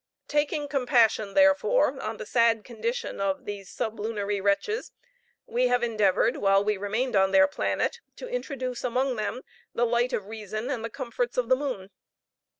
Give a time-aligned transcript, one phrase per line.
[0.27, 4.93] Taking compassion, therefore, on the sad condition of these sublunary wretches,
[5.45, 9.43] we have endeavored, while we remained on their planet, to introduce among them
[9.75, 11.91] the light of reason and the comforts of the moon.